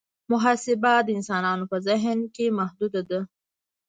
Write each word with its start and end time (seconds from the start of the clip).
محاسبه 0.31 0.93
د 1.03 1.07
انسانانو 1.17 1.63
په 1.71 1.77
ذهن 1.87 2.19
کې 2.35 2.45
محدوده 2.59 3.01
وه. 3.09 3.21